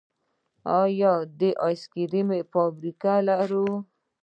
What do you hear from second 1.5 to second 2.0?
آیس